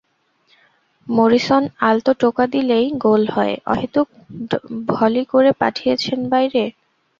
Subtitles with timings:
[1.07, 4.07] Morrison আলতো টোকা দিলেই গোল হয়, অহেতুক
[4.91, 6.63] ভলি করে পাঠিয়েছেন বাইরে।